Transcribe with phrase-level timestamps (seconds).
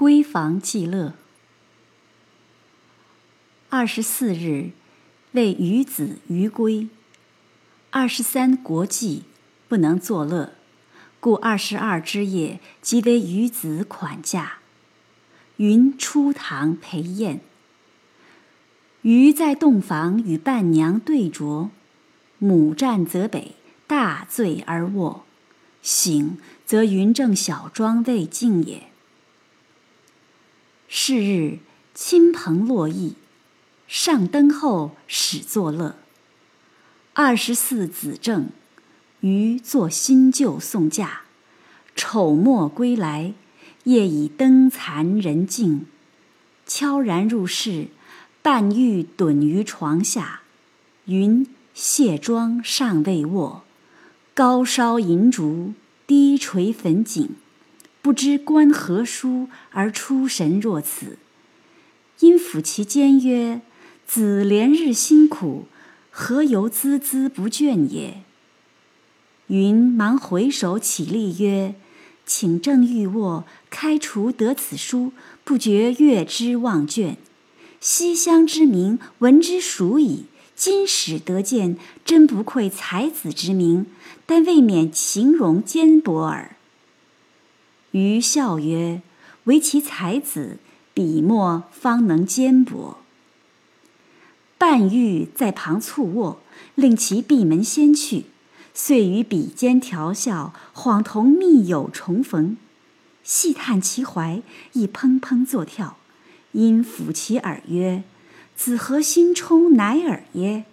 [0.00, 1.12] 闺房记乐。
[3.68, 4.70] 二十四日，
[5.32, 6.88] 为余子余归。
[7.90, 9.24] 二十三国祭，
[9.68, 10.54] 不能作乐，
[11.20, 14.60] 故二十二之夜，即为余子款驾。
[15.58, 17.42] 云出堂陪宴。
[19.02, 21.68] 余在洞房与伴娘对酌，
[22.38, 23.54] 母战则北，
[23.86, 25.26] 大醉而卧。
[25.82, 28.89] 醒，则云正小庄未尽也。
[30.92, 31.60] 是日，
[31.94, 33.12] 亲朋络绎，
[33.86, 35.94] 上灯后始作乐。
[37.12, 38.48] 二十四子正，
[39.20, 41.20] 余作新旧送嫁。
[41.94, 43.34] 丑末归来，
[43.84, 45.86] 夜已灯残人静，
[46.66, 47.86] 悄然入室，
[48.42, 50.40] 半欲盹于床下。
[51.04, 53.62] 云卸妆尚未卧。
[54.34, 55.72] 高烧银烛，
[56.08, 57.36] 低垂粉锦，
[58.02, 61.18] 不知观何书而出神若此。
[62.20, 63.60] 因抚其肩曰
[64.06, 65.66] ：“子连日辛苦，
[66.10, 68.22] 何由孜孜不倦也？”
[69.48, 71.74] 云忙回首起立曰
[72.26, 75.12] ：“请正欲卧，开除得此书，
[75.44, 77.16] 不觉阅之忘倦。
[77.80, 83.86] 西乡之名，闻之熟矣。”今始得见，真不愧才子之名，
[84.26, 86.54] 但未免形容坚薄耳。
[87.92, 89.02] 余笑曰
[89.44, 90.58] ：“唯其才子，
[90.94, 92.98] 笔墨方能坚薄。”
[94.56, 96.40] 半玉在旁促卧，
[96.74, 98.26] 令其闭门先去，
[98.74, 102.56] 遂于笔尖调笑，恍同密友重逢，
[103.24, 104.42] 细探其怀，
[104.74, 105.96] 亦砰砰作跳，
[106.52, 108.04] 因抚其耳曰。
[108.54, 110.66] 子何心充乃尔耶？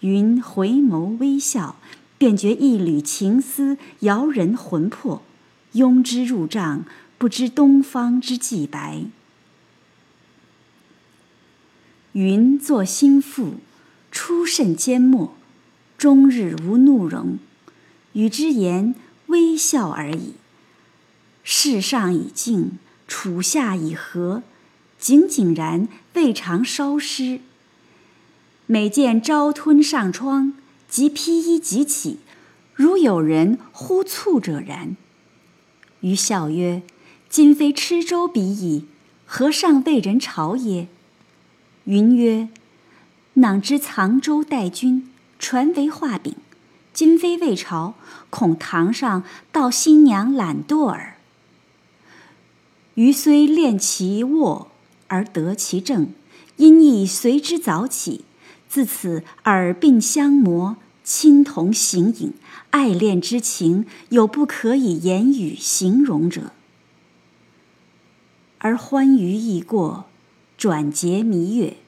[0.00, 1.76] 云回眸微笑，
[2.16, 5.22] 便觉一缕情丝摇人魂魄，
[5.72, 6.84] 拥之入帐，
[7.18, 9.04] 不知东方之既白。
[12.12, 13.54] 云作心腹，
[14.10, 15.34] 初甚缄默，
[15.96, 17.38] 终日无怒容，
[18.12, 18.94] 与之言
[19.28, 20.34] 微笑而已。
[21.42, 22.78] 世上已静，
[23.08, 24.42] 处下已和。
[24.98, 27.40] 井井然，未尝稍失。
[28.66, 30.52] 每见朝吞上窗，
[30.88, 32.20] 即披衣即起，
[32.74, 34.96] 如有人呼促者然。
[36.02, 36.82] 余笑曰
[37.28, 38.84] ：“今非吃粥比矣，
[39.26, 40.86] 何尚为人朝耶？”
[41.84, 42.48] 云曰
[43.34, 45.10] ：“囊知藏粥待君，
[45.40, 46.36] 传为画饼。
[46.92, 47.94] 今非未朝，
[48.30, 51.16] 恐堂上道新娘懒惰耳。”
[52.94, 54.68] 余虽恋其卧。
[55.08, 56.14] 而得其正，
[56.56, 58.24] 因亦随之早起。
[58.66, 62.32] 自此耳鬓相磨，亲同形影，
[62.70, 66.52] 爱恋之情有不可以言语形容者。
[68.58, 70.06] 而欢娱已过，
[70.56, 71.78] 转节弥月，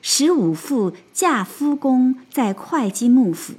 [0.00, 3.54] 使五父嫁夫公在会稽幕府，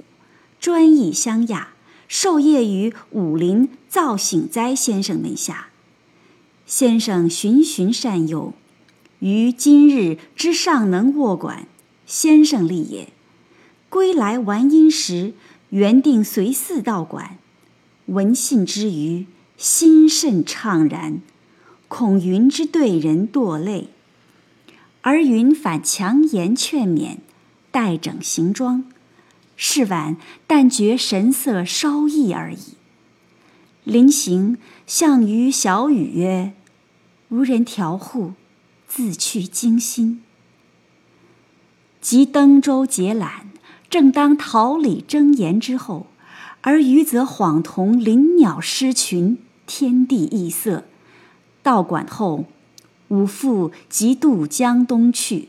[0.58, 1.74] 专意相亚，
[2.08, 5.68] 授业于武林造醒斋先生门下。
[6.64, 8.54] 先生循循善诱。
[9.18, 11.66] 于今日之尚能卧管，
[12.06, 13.12] 先生立也。
[13.88, 15.34] 归来完阴时，
[15.70, 17.38] 原定随寺道馆。
[18.06, 19.26] 闻信之余，
[19.56, 21.20] 心甚怅然，
[21.88, 23.88] 恐云之对人堕泪，
[25.02, 27.18] 而云反强言劝勉，
[27.70, 28.84] 待整行装。
[29.56, 30.16] 是晚，
[30.46, 32.74] 但觉神色稍异而已。
[33.84, 36.52] 临行，向余小语曰
[37.30, 38.34] ：“无人调护。”
[38.88, 40.22] 自去惊心，
[42.00, 43.40] 及登舟解缆，
[43.96, 46.08] 正当桃李争妍之后，
[46.60, 50.84] 而余则恍同林鸟失群，天地异色。
[51.62, 52.44] 到馆后，
[53.08, 55.48] 吾父即渡江东去。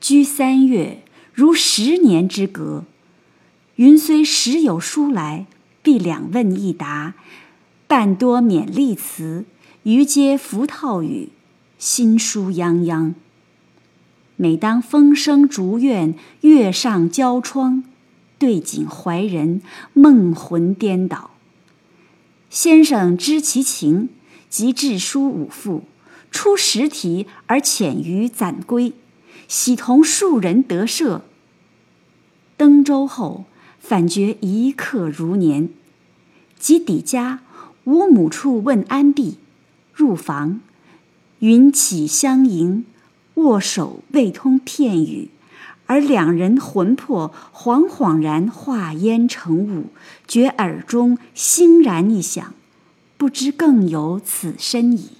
[0.00, 1.02] 居三月，
[1.34, 2.84] 如十年之隔。
[3.74, 5.46] 云虽时有书来，
[5.82, 7.14] 必两问一答，
[7.88, 9.44] 半多勉励词。
[9.82, 11.30] 余皆符套语，
[11.76, 13.14] 心书泱泱。
[14.36, 17.82] 每当风声竹院，月上交窗，
[18.38, 19.62] 对景怀人，
[19.94, 21.30] 梦魂颠倒。
[22.50, 24.10] 先生知其情，
[24.50, 25.84] 即致书五父，
[26.30, 28.92] 出十题而遣于攒归，
[29.48, 31.22] 喜同庶人得赦。
[32.58, 33.46] 登舟后，
[33.80, 35.70] 反觉一刻如年。
[36.58, 37.40] 及抵家，
[37.84, 39.38] 吾母处问安毕。
[39.94, 40.60] 入房，
[41.38, 42.84] 云起相迎，
[43.36, 45.30] 握手未通片语，
[45.86, 49.86] 而两人魂魄恍恍然化烟成雾，
[50.26, 52.54] 觉耳中欣然一响，
[53.16, 55.15] 不不知更有此身矣。